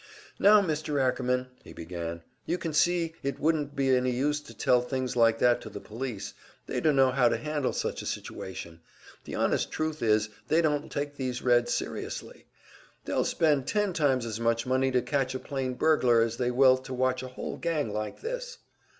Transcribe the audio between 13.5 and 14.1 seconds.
ten